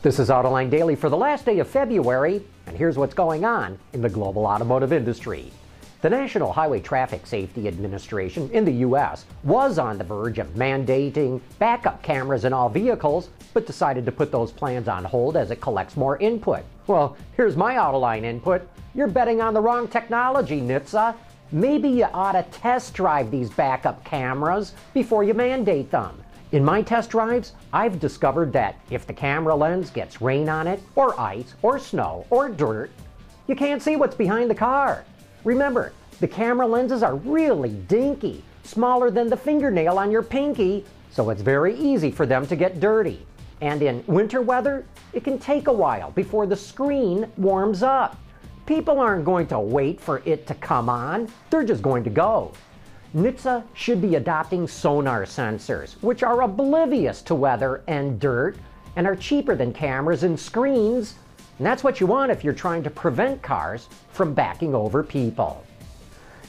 [0.00, 3.76] This is Autoline Daily for the last day of February, and here's what's going on
[3.92, 5.50] in the global automotive industry.
[6.02, 9.24] The National Highway Traffic Safety Administration in the U.S.
[9.42, 14.30] was on the verge of mandating backup cameras in all vehicles, but decided to put
[14.30, 16.62] those plans on hold as it collects more input.
[16.86, 18.68] Well, here's my Autoline input.
[18.94, 21.16] You're betting on the wrong technology, NHTSA.
[21.50, 26.22] Maybe you ought to test drive these backup cameras before you mandate them.
[26.50, 30.80] In my test drives, I've discovered that if the camera lens gets rain on it,
[30.94, 32.90] or ice, or snow, or dirt,
[33.46, 35.04] you can't see what's behind the car.
[35.44, 41.28] Remember, the camera lenses are really dinky, smaller than the fingernail on your pinky, so
[41.28, 43.26] it's very easy for them to get dirty.
[43.60, 48.16] And in winter weather, it can take a while before the screen warms up.
[48.64, 52.52] People aren't going to wait for it to come on, they're just going to go.
[53.14, 58.56] NHTSA should be adopting sonar sensors, which are oblivious to weather and dirt
[58.96, 61.14] and are cheaper than cameras and screens.
[61.56, 65.64] And that's what you want if you're trying to prevent cars from backing over people.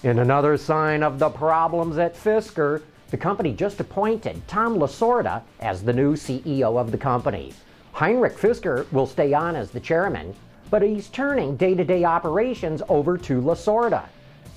[0.04, 5.82] In another sign of the problems at Fisker, the company just appointed Tom Lasorda as
[5.82, 7.54] the new CEO of the company.
[7.94, 10.36] Heinrich Fisker will stay on as the chairman,
[10.70, 14.10] but he's turning day to day operations over to Lasorda.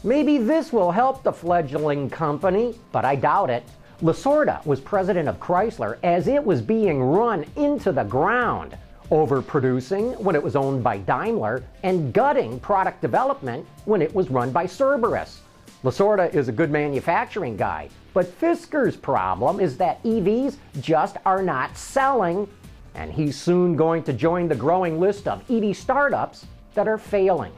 [0.05, 3.63] Maybe this will help the fledgling company, but I doubt it.
[4.03, 8.77] Lasorda was president of Chrysler as it was being run into the ground,
[9.13, 14.51] overproducing when it was owned by Daimler and gutting product development when it was run
[14.51, 15.43] by Cerberus.
[15.85, 21.77] Lasorda is a good manufacturing guy, but Fisker's problem is that EVs just are not
[21.77, 22.49] selling,
[22.97, 26.45] and he's soon going to join the growing list of EV startups
[26.75, 27.53] that are failing.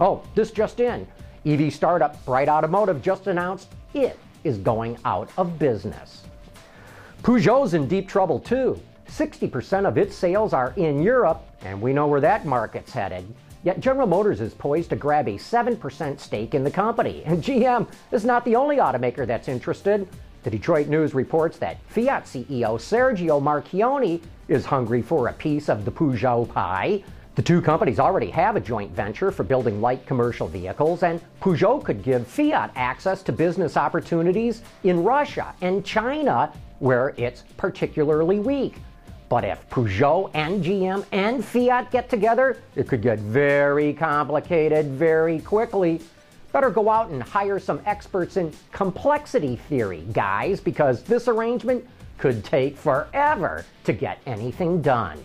[0.00, 1.06] Oh, this just in.
[1.46, 6.22] EV startup Bright Automotive just announced it is going out of business.
[7.22, 8.80] Peugeot's in deep trouble too.
[9.08, 13.26] 60% of its sales are in Europe, and we know where that market's headed.
[13.62, 17.88] Yet General Motors is poised to grab a 7% stake in the company, and GM
[18.12, 20.08] is not the only automaker that's interested.
[20.42, 25.86] The Detroit News reports that Fiat CEO Sergio Marchionne is hungry for a piece of
[25.86, 27.02] the Peugeot pie.
[27.34, 31.82] The two companies already have a joint venture for building light commercial vehicles, and Peugeot
[31.82, 38.76] could give Fiat access to business opportunities in Russia and China, where it's particularly weak.
[39.28, 45.40] But if Peugeot and GM and Fiat get together, it could get very complicated very
[45.40, 46.00] quickly.
[46.52, 51.84] Better go out and hire some experts in complexity theory, guys, because this arrangement
[52.16, 55.18] could take forever to get anything done.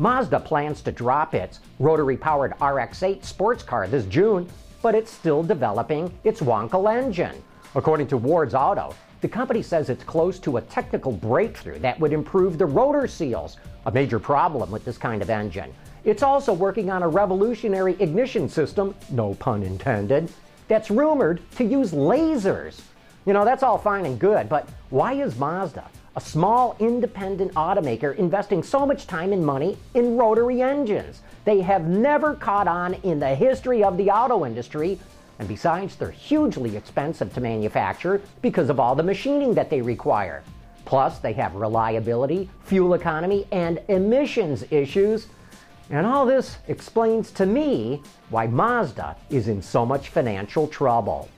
[0.00, 4.48] Mazda plans to drop its rotary powered RX 8 sports car this June,
[4.80, 7.34] but it's still developing its Wankel engine.
[7.74, 12.14] According to Ward's Auto, the company says it's close to a technical breakthrough that would
[12.14, 15.70] improve the rotor seals, a major problem with this kind of engine.
[16.04, 20.32] It's also working on a revolutionary ignition system, no pun intended,
[20.66, 22.80] that's rumored to use lasers.
[23.26, 25.84] You know, that's all fine and good, but why is Mazda,
[26.16, 31.22] a small independent automaker investing so much time and money in rotary engines.
[31.44, 34.98] They have never caught on in the history of the auto industry,
[35.38, 40.42] and besides, they're hugely expensive to manufacture because of all the machining that they require.
[40.84, 45.28] Plus, they have reliability, fuel economy, and emissions issues.
[45.88, 51.28] And all this explains to me why Mazda is in so much financial trouble.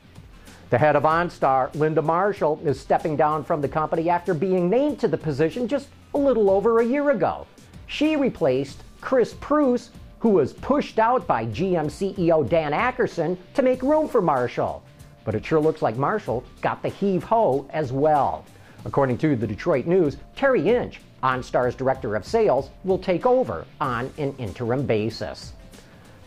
[0.73, 4.99] The head of OnStar, Linda Marshall, is stepping down from the company after being named
[5.01, 7.47] to the position just a little over a year ago.
[7.89, 13.83] She replaced Chris Preuss, who was pushed out by GM CEO Dan Akerson to make
[13.83, 14.83] room for Marshall.
[15.27, 18.47] But it sure looks like Marshall got the heave ho as well.
[18.87, 24.11] According to the Detroit News, Terry Inch, OnStar's director of sales, will take over on
[24.17, 25.53] an interim basis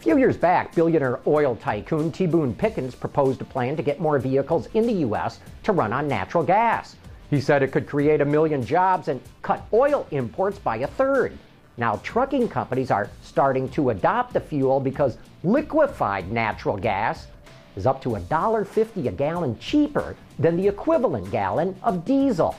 [0.05, 2.27] few years back, billionaire oil tycoon T.
[2.27, 5.39] Boone Pickens proposed a plan to get more vehicles in the U.S.
[5.63, 6.95] to run on natural gas.
[7.31, 11.35] He said it could create a million jobs and cut oil imports by a third.
[11.77, 17.25] Now, trucking companies are starting to adopt the fuel because liquefied natural gas
[17.75, 22.55] is up to $1.50 a gallon cheaper than the equivalent gallon of diesel.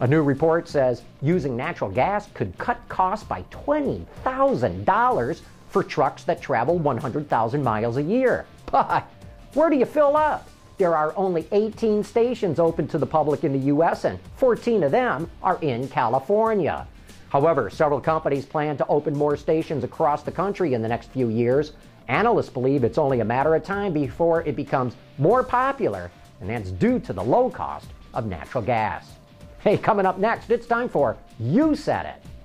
[0.00, 5.40] A new report says using natural gas could cut costs by $20,000
[5.76, 8.46] for trucks that travel 100,000 miles a year.
[8.72, 9.06] But
[9.52, 10.48] where do you fill up?
[10.78, 14.90] There are only 18 stations open to the public in the U.S., and 14 of
[14.90, 16.88] them are in California.
[17.28, 21.28] However, several companies plan to open more stations across the country in the next few
[21.28, 21.72] years.
[22.08, 26.70] Analysts believe it's only a matter of time before it becomes more popular, and that's
[26.70, 29.10] due to the low cost of natural gas.
[29.58, 32.35] Hey, coming up next, it's time for You Said It.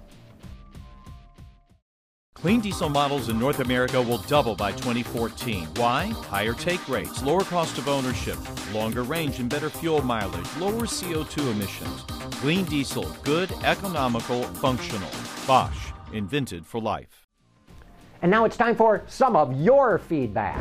[2.41, 5.67] Clean diesel models in North America will double by 2014.
[5.75, 6.07] Why?
[6.07, 8.35] Higher take rates, lower cost of ownership,
[8.73, 12.01] longer range and better fuel mileage, lower CO2 emissions.
[12.41, 15.07] Clean diesel, good, economical, functional.
[15.45, 17.27] Bosch, invented for life.
[18.23, 20.59] And now it's time for some of your feedback.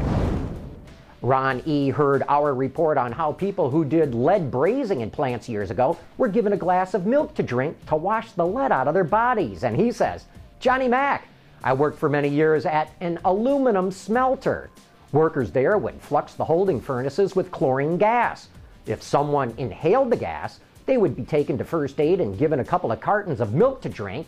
[1.22, 1.88] Ron E.
[1.88, 6.28] heard our report on how people who did lead brazing in plants years ago were
[6.28, 9.64] given a glass of milk to drink to wash the lead out of their bodies.
[9.64, 10.26] And he says,
[10.58, 11.26] Johnny Mac,
[11.62, 14.70] I worked for many years at an aluminum smelter.
[15.12, 18.48] Workers there would flux the holding furnaces with chlorine gas.
[18.86, 22.64] If someone inhaled the gas, they would be taken to first aid and given a
[22.64, 24.26] couple of cartons of milk to drink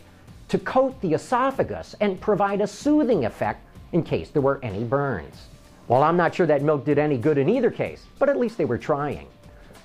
[0.49, 5.47] to coat the esophagus and provide a soothing effect in case there were any burns.
[5.87, 8.57] Well, I'm not sure that milk did any good in either case, but at least
[8.57, 9.27] they were trying.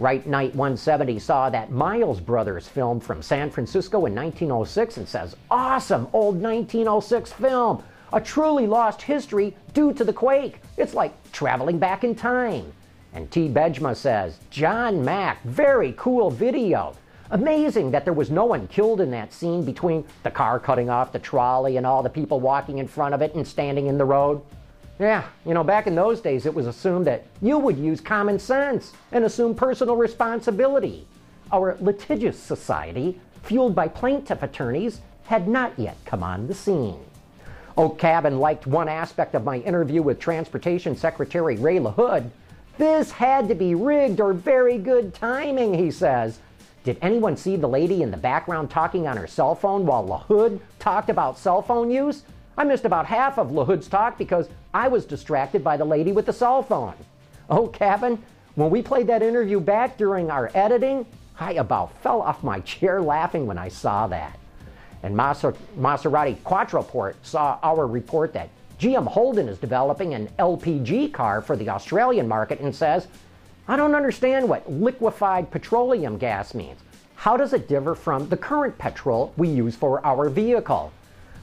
[0.01, 5.35] Right Night 170 saw that Miles Brothers film from San Francisco in 1906 and says,
[5.51, 7.83] Awesome old 1906 film!
[8.13, 10.61] A truly lost history due to the quake.
[10.77, 12.73] It's like traveling back in time.
[13.13, 13.49] And T.
[13.49, 16.95] Bejma says, John Mack, very cool video.
[17.33, 21.13] Amazing that there was no one killed in that scene between the car cutting off
[21.13, 24.05] the trolley and all the people walking in front of it and standing in the
[24.05, 24.41] road.
[24.99, 28.39] Yeah, you know, back in those days, it was assumed that you would use common
[28.39, 31.07] sense and assume personal responsibility.
[31.53, 36.99] Our litigious society, fueled by plaintiff attorneys, had not yet come on the scene.
[37.77, 42.31] Oak Cabin liked one aspect of my interview with Transportation Secretary Ray LaHood.
[42.77, 46.41] This had to be rigged or very good timing, he says.
[46.83, 50.59] Did anyone see the lady in the background talking on her cell phone while LaHood
[50.81, 52.25] talked about cell phone use?
[52.59, 56.27] I missed about half of LaHood's talk because I was distracted by the lady with
[56.27, 56.95] the cell phone.
[57.49, 58.21] Oh, Kevin,
[58.57, 61.07] when we played that interview back during our editing,
[61.39, 64.37] I about fell off my chair laughing when I saw that.
[65.05, 68.51] And Maser- Maserati Quattroporte saw our report that
[68.81, 73.07] GM Holden is developing an LPG car for the Australian market and says,
[73.69, 76.81] I don't understand what liquefied petroleum gas means.
[77.15, 80.93] How does it differ from the current petrol we use for our vehicle?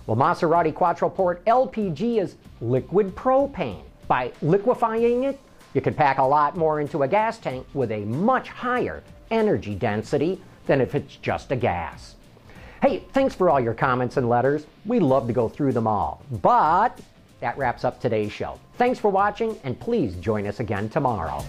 [0.07, 3.83] Well, Maserati Quattroporte LPG is liquid propane.
[4.07, 5.39] By liquefying it,
[5.73, 9.73] you can pack a lot more into a gas tank with a much higher energy
[9.73, 12.15] density than if it's just a gas.
[12.81, 14.67] Hey, thanks for all your comments and letters.
[14.85, 16.21] We love to go through them all.
[16.41, 16.99] But
[17.39, 18.59] that wraps up today's show.
[18.77, 21.43] Thanks for watching, and please join us again tomorrow.